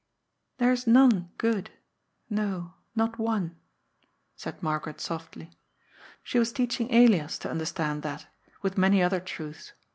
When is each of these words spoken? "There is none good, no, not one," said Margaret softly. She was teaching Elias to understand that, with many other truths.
"There 0.57 0.71
is 0.71 0.87
none 0.87 1.29
good, 1.37 1.69
no, 2.27 2.73
not 2.95 3.19
one," 3.19 3.57
said 4.35 4.63
Margaret 4.63 4.99
softly. 4.99 5.51
She 6.23 6.39
was 6.39 6.51
teaching 6.51 6.91
Elias 6.91 7.37
to 7.37 7.51
understand 7.51 8.01
that, 8.01 8.25
with 8.63 8.79
many 8.79 9.03
other 9.03 9.19
truths. 9.19 9.73